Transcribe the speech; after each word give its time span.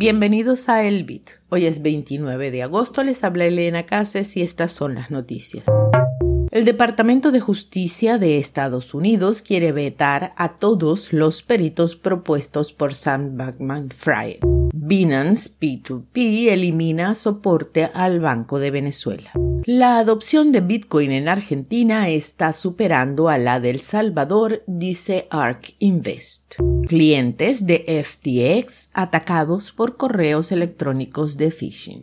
Bienvenidos 0.00 0.70
a 0.70 0.82
El 0.82 1.04
Bit. 1.04 1.28
Hoy 1.50 1.66
es 1.66 1.82
29 1.82 2.50
de 2.50 2.62
agosto, 2.62 3.02
les 3.04 3.22
habla 3.22 3.44
Elena 3.44 3.84
Cases 3.84 4.34
y 4.34 4.40
estas 4.40 4.72
son 4.72 4.94
las 4.94 5.10
noticias. 5.10 5.66
El 6.50 6.64
Departamento 6.64 7.30
de 7.30 7.40
Justicia 7.40 8.16
de 8.16 8.38
Estados 8.38 8.94
Unidos 8.94 9.42
quiere 9.42 9.72
vetar 9.72 10.32
a 10.38 10.56
todos 10.56 11.12
los 11.12 11.42
peritos 11.42 11.96
propuestos 11.96 12.72
por 12.72 12.94
Sam 12.94 13.36
Bankman-Fried. 13.36 14.38
Binance 14.72 15.50
P2P 15.60 16.48
elimina 16.48 17.14
soporte 17.14 17.90
al 17.92 18.20
Banco 18.20 18.58
de 18.58 18.70
Venezuela. 18.70 19.32
La 19.66 19.98
adopción 19.98 20.52
de 20.52 20.60
Bitcoin 20.60 21.12
en 21.12 21.28
Argentina 21.28 22.08
está 22.08 22.52
superando 22.52 23.28
a 23.28 23.36
la 23.36 23.60
del 23.60 23.80
Salvador, 23.80 24.62
dice 24.66 25.26
ARK 25.30 25.74
Invest. 25.78 26.54
Clientes 26.88 27.66
de 27.66 28.04
FTX 28.04 28.88
atacados 28.94 29.70
por 29.72 29.96
correos 29.96 30.50
electrónicos 30.50 31.36
de 31.36 31.50
phishing. 31.50 32.02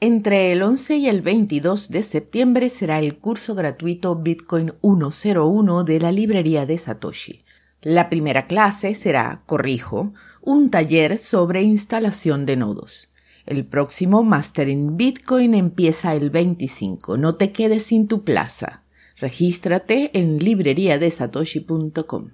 Entre 0.00 0.50
el 0.52 0.62
11 0.62 0.96
y 0.96 1.08
el 1.08 1.20
22 1.20 1.90
de 1.90 2.02
septiembre 2.02 2.70
será 2.70 2.98
el 3.00 3.18
curso 3.18 3.54
gratuito 3.54 4.16
Bitcoin 4.16 4.72
101 4.82 5.84
de 5.84 6.00
la 6.00 6.10
librería 6.10 6.66
de 6.66 6.78
Satoshi. 6.78 7.44
La 7.82 8.08
primera 8.08 8.46
clase 8.46 8.94
será, 8.94 9.42
corrijo, 9.46 10.14
un 10.40 10.70
taller 10.70 11.18
sobre 11.18 11.62
instalación 11.62 12.46
de 12.46 12.56
nodos. 12.56 13.11
El 13.46 13.64
próximo 13.66 14.22
Master 14.22 14.68
in 14.68 14.96
Bitcoin 14.96 15.54
empieza 15.54 16.14
el 16.14 16.30
25. 16.30 17.16
No 17.16 17.34
te 17.34 17.52
quedes 17.52 17.84
sin 17.84 18.06
tu 18.06 18.22
plaza. 18.22 18.82
Regístrate 19.16 20.10
en 20.18 20.38
libreriadesatoshi.com. 20.38 22.30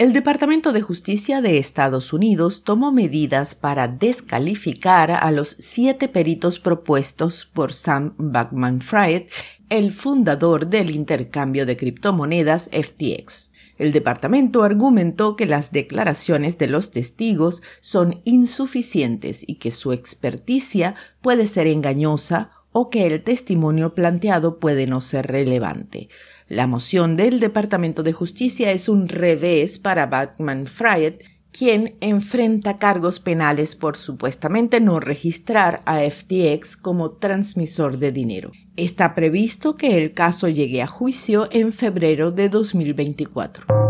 El 0.00 0.14
Departamento 0.14 0.72
de 0.72 0.80
Justicia 0.80 1.42
de 1.42 1.58
Estados 1.58 2.14
Unidos 2.14 2.64
tomó 2.64 2.90
medidas 2.90 3.54
para 3.54 3.86
descalificar 3.86 5.10
a 5.10 5.30
los 5.30 5.56
siete 5.58 6.08
peritos 6.08 6.58
propuestos 6.58 7.50
por 7.52 7.74
Sam 7.74 8.14
Bankman-Fried, 8.16 9.24
el 9.68 9.92
fundador 9.92 10.68
del 10.68 10.90
intercambio 10.90 11.66
de 11.66 11.76
criptomonedas 11.76 12.70
FTX. 12.72 13.49
El 13.80 13.92
departamento 13.92 14.62
argumentó 14.62 15.36
que 15.36 15.46
las 15.46 15.72
declaraciones 15.72 16.58
de 16.58 16.66
los 16.66 16.90
testigos 16.90 17.62
son 17.80 18.20
insuficientes 18.24 19.42
y 19.46 19.54
que 19.54 19.70
su 19.70 19.94
experticia 19.94 20.96
puede 21.22 21.46
ser 21.46 21.66
engañosa 21.66 22.50
o 22.72 22.90
que 22.90 23.06
el 23.06 23.22
testimonio 23.22 23.94
planteado 23.94 24.58
puede 24.58 24.86
no 24.86 25.00
ser 25.00 25.28
relevante. 25.28 26.10
La 26.46 26.66
moción 26.66 27.16
del 27.16 27.40
Departamento 27.40 28.02
de 28.02 28.12
Justicia 28.12 28.70
es 28.70 28.86
un 28.86 29.08
revés 29.08 29.78
para 29.78 30.04
Batman 30.04 30.66
Fried, 30.66 31.14
quien 31.52 31.96
enfrenta 32.00 32.78
cargos 32.78 33.20
penales 33.20 33.76
por 33.76 33.96
supuestamente 33.96 34.80
no 34.80 35.00
registrar 35.00 35.82
a 35.84 36.00
FTX 36.00 36.76
como 36.76 37.12
transmisor 37.12 37.98
de 37.98 38.12
dinero. 38.12 38.52
Está 38.76 39.14
previsto 39.14 39.76
que 39.76 39.98
el 39.98 40.14
caso 40.14 40.48
llegue 40.48 40.82
a 40.82 40.86
juicio 40.86 41.48
en 41.50 41.72
febrero 41.72 42.30
de 42.30 42.48
2024. 42.48 43.89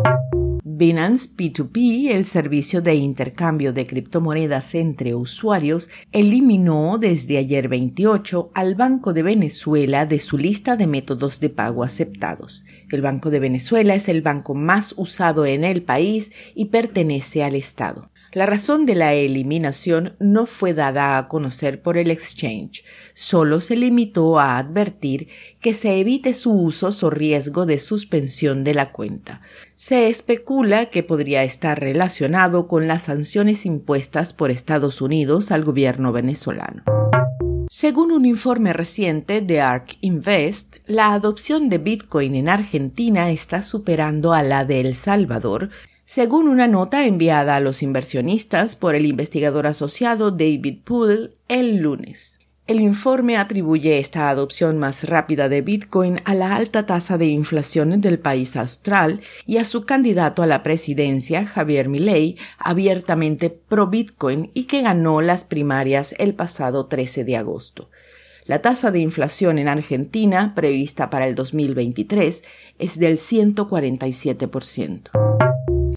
Binance 0.80 1.28
P2P, 1.36 2.10
el 2.10 2.24
servicio 2.24 2.80
de 2.80 2.94
intercambio 2.94 3.74
de 3.74 3.86
criptomonedas 3.86 4.74
entre 4.74 5.14
usuarios, 5.14 5.90
eliminó 6.10 6.96
desde 6.96 7.36
ayer 7.36 7.68
28 7.68 8.50
al 8.54 8.76
Banco 8.76 9.12
de 9.12 9.22
Venezuela 9.22 10.06
de 10.06 10.20
su 10.20 10.38
lista 10.38 10.76
de 10.76 10.86
métodos 10.86 11.38
de 11.38 11.50
pago 11.50 11.84
aceptados. 11.84 12.64
El 12.90 13.02
Banco 13.02 13.28
de 13.28 13.40
Venezuela 13.40 13.94
es 13.94 14.08
el 14.08 14.22
banco 14.22 14.54
más 14.54 14.94
usado 14.96 15.44
en 15.44 15.64
el 15.64 15.82
país 15.82 16.32
y 16.54 16.64
pertenece 16.66 17.44
al 17.44 17.56
Estado. 17.56 18.10
La 18.32 18.46
razón 18.46 18.86
de 18.86 18.94
la 18.94 19.12
eliminación 19.14 20.14
no 20.20 20.46
fue 20.46 20.72
dada 20.72 21.18
a 21.18 21.26
conocer 21.26 21.82
por 21.82 21.98
el 21.98 22.12
exchange, 22.12 22.84
solo 23.12 23.60
se 23.60 23.74
limitó 23.74 24.38
a 24.38 24.56
advertir 24.56 25.26
que 25.60 25.74
se 25.74 25.98
evite 25.98 26.32
su 26.34 26.52
uso 26.52 26.90
o 27.02 27.10
riesgo 27.10 27.66
de 27.66 27.80
suspensión 27.80 28.62
de 28.62 28.74
la 28.74 28.92
cuenta. 28.92 29.40
Se 29.74 30.08
especula 30.08 30.86
que 30.86 31.02
podría 31.02 31.42
estar 31.42 31.80
relacionado 31.80 32.69
con 32.69 32.86
las 32.86 33.02
sanciones 33.02 33.66
impuestas 33.66 34.32
por 34.32 34.52
Estados 34.52 35.00
Unidos 35.00 35.50
al 35.50 35.64
gobierno 35.64 36.12
venezolano. 36.12 36.84
Según 37.69 38.10
un 38.10 38.26
informe 38.26 38.72
reciente 38.72 39.40
de 39.40 39.60
ARK 39.60 39.96
Invest, 40.00 40.76
la 40.86 41.14
adopción 41.14 41.69
de 41.69 41.78
Bitcoin 41.78 42.34
en 42.34 42.48
Argentina 42.48 43.30
está 43.30 43.62
superando 43.62 44.32
a 44.32 44.42
la 44.42 44.64
de 44.64 44.80
El 44.80 44.94
Salvador, 44.94 45.70
según 46.10 46.48
una 46.48 46.66
nota 46.66 47.06
enviada 47.06 47.54
a 47.54 47.60
los 47.60 47.84
inversionistas 47.84 48.75
por 48.75 48.97
el 48.97 49.06
investigador 49.06 49.69
asociado 49.69 50.32
David 50.32 50.78
Poole 50.82 51.34
el 51.47 51.76
lunes. 51.76 52.41
El 52.66 52.81
informe 52.81 53.37
atribuye 53.37 54.00
esta 54.00 54.28
adopción 54.28 54.76
más 54.76 55.04
rápida 55.04 55.49
de 55.49 55.62
Bitcoin 55.62 56.20
a 56.25 56.34
la 56.34 56.56
alta 56.56 56.84
tasa 56.84 57.16
de 57.16 57.26
inflación 57.26 58.00
del 58.00 58.19
país 58.19 58.56
austral 58.56 59.20
y 59.47 59.59
a 59.59 59.65
su 59.65 59.87
candidato 59.87 60.43
a 60.43 60.49
la 60.49 60.65
presidencia, 60.65 61.47
Javier 61.47 61.88
Milei, 61.88 62.37
abiertamente 62.59 63.49
pro 63.49 63.87
Bitcoin 63.87 64.50
y 64.53 64.65
que 64.65 64.82
ganó 64.82 65.20
las 65.20 65.44
primarias 65.44 66.16
el 66.19 66.34
pasado 66.34 66.87
13 66.87 67.22
de 67.22 67.37
agosto. 67.37 67.88
La 68.47 68.62
tasa 68.62 68.91
de 68.91 68.99
inflación 68.99 69.60
en 69.60 69.69
Argentina, 69.69 70.56
prevista 70.56 71.09
para 71.09 71.28
el 71.28 71.37
2023, 71.37 72.43
es 72.81 72.99
del 72.99 73.19
147%. 73.19 75.29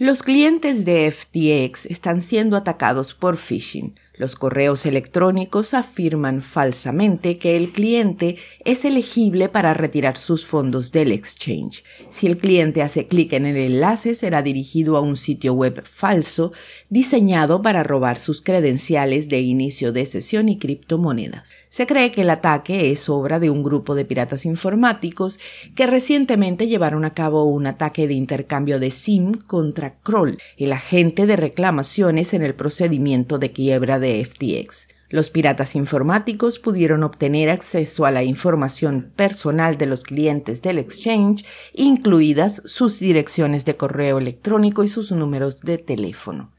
Los 0.03 0.21
clientes 0.21 0.83
de 0.83 1.09
FTX 1.09 1.85
están 1.85 2.21
siendo 2.21 2.57
atacados 2.57 3.13
por 3.13 3.37
phishing. 3.37 3.97
Los 4.15 4.35
correos 4.35 4.85
electrónicos 4.85 5.73
afirman 5.73 6.43
falsamente 6.43 7.39
que 7.39 7.55
el 7.55 7.71
cliente 7.71 8.37
es 8.63 8.85
elegible 8.85 9.49
para 9.49 9.73
retirar 9.73 10.17
sus 10.17 10.45
fondos 10.45 10.91
del 10.91 11.11
exchange. 11.11 11.83
Si 12.11 12.27
el 12.27 12.37
cliente 12.37 12.83
hace 12.83 13.07
clic 13.07 13.33
en 13.33 13.47
el 13.47 13.57
enlace, 13.57 14.13
será 14.13 14.43
dirigido 14.43 14.97
a 14.97 15.01
un 15.01 15.17
sitio 15.17 15.53
web 15.53 15.83
falso 15.83 16.53
diseñado 16.89 17.63
para 17.63 17.81
robar 17.81 18.19
sus 18.19 18.43
credenciales 18.43 19.29
de 19.29 19.41
inicio 19.41 19.91
de 19.91 20.05
sesión 20.05 20.47
y 20.47 20.59
criptomonedas. 20.59 21.49
Se 21.69 21.87
cree 21.87 22.11
que 22.11 22.21
el 22.21 22.29
ataque 22.29 22.91
es 22.91 23.09
obra 23.09 23.39
de 23.39 23.49
un 23.49 23.63
grupo 23.63 23.95
de 23.95 24.05
piratas 24.05 24.45
informáticos 24.45 25.39
que 25.73 25.87
recientemente 25.87 26.67
llevaron 26.67 27.03
a 27.03 27.15
cabo 27.15 27.45
un 27.45 27.65
ataque 27.65 28.07
de 28.07 28.13
intercambio 28.13 28.79
de 28.79 28.91
SIM 28.91 29.31
contra 29.33 29.95
Kroll, 30.03 30.37
el 30.57 30.71
agente 30.71 31.25
de 31.25 31.35
reclamaciones 31.35 32.35
en 32.35 32.43
el 32.43 32.53
procedimiento 32.53 33.39
de 33.39 33.51
quiebra 33.53 33.97
FTX. 34.07 34.87
Los 35.13 35.29
piratas 35.29 35.75
informáticos 35.75 36.57
pudieron 36.57 37.03
obtener 37.03 37.51
acceso 37.51 38.05
a 38.05 38.11
la 38.11 38.23
información 38.23 39.11
personal 39.15 39.77
de 39.77 39.85
los 39.85 40.03
clientes 40.03 40.63
del 40.63 40.79
exchange, 40.79 41.45
incluidas 41.73 42.63
sus 42.65 42.99
direcciones 42.99 43.63
de 43.63 43.77
correo 43.77 44.17
electrónico 44.17 44.83
y 44.83 44.87
sus 44.87 45.11
números 45.11 45.61
de 45.61 45.77
teléfono. 45.77 46.51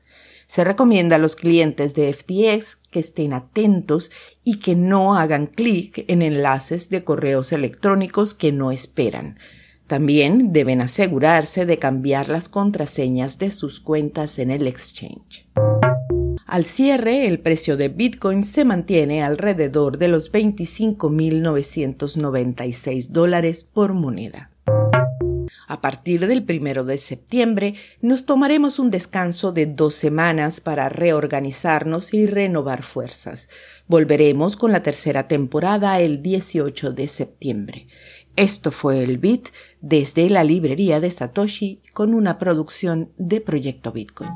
Se 0.47 0.63
recomienda 0.63 1.17
a 1.17 1.19
los 1.19 1.35
clientes 1.35 1.95
de 1.95 2.13
FTX 2.13 2.77
que 2.93 3.01
estén 3.01 3.33
atentos 3.33 4.13
y 4.45 4.61
que 4.61 4.77
no 4.77 5.17
hagan 5.17 5.47
clic 5.47 6.05
en 6.07 6.23
enlaces 6.23 6.91
de 6.91 7.03
correos 7.03 7.53
electrónicos 7.53 8.35
que 8.35 8.53
no 8.53 8.71
esperan. 8.71 9.37
También 9.89 10.53
deben 10.53 10.81
asegurarse 10.81 11.67
de 11.67 11.81
cambiar 11.81 12.29
las 12.29 12.49
contraseñas 12.49 13.39
de 13.39 13.51
sus 13.51 13.81
cuentas 13.81 14.39
en 14.39 14.53
el 14.53 14.69
exchange. 14.69 15.45
Al 16.55 16.67
cierre, 16.67 17.27
el 17.27 17.41
precio 17.41 17.77
de 17.77 17.89
Bitcoin 17.89 18.45
se 18.45 18.65
mantiene 18.65 19.25
alrededor 19.25 19.99
de 19.99 20.07
los 20.07 20.31
25.996 20.31 23.09
dólares 23.09 23.65
por 23.65 23.93
moneda. 23.93 24.53
A 25.67 25.81
partir 25.81 26.29
del 26.29 26.45
primero 26.45 26.85
de 26.85 26.99
septiembre 26.99 27.75
nos 28.01 28.25
tomaremos 28.25 28.79
un 28.79 28.93
descanso 28.93 29.51
de 29.51 29.67
dos 29.67 29.95
semanas 29.95 30.61
para 30.61 30.89
reorganizarnos 30.89 32.15
y 32.15 32.29
renovar 32.29 32.85
fuerzas. 32.85 33.49
Volveremos 33.89 34.57
con 34.57 34.71
la 34.71 34.85
tercera 34.85 35.27
temporada 35.27 35.99
el 35.99 36.23
18 36.23 36.93
de 36.93 37.09
septiembre. 37.09 37.89
Esto 38.37 38.71
fue 38.71 39.03
el 39.03 39.19
Bit 39.19 39.49
desde 39.81 40.31
la 40.31 40.45
librería 40.45 41.01
de 41.01 41.11
Satoshi 41.11 41.81
con 41.93 42.15
una 42.15 42.39
producción 42.39 43.11
de 43.19 43.41
Proyecto 43.41 43.91
Bitcoin. 43.91 44.31